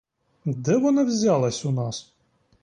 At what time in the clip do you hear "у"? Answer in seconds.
1.65-1.71